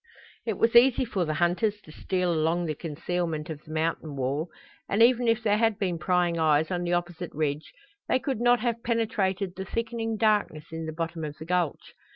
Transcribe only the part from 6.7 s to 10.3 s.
on the opposite ridge they could not have penetrated the thickening